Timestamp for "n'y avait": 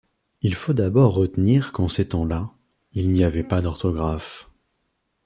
3.13-3.43